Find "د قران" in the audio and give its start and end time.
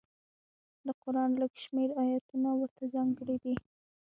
0.85-1.31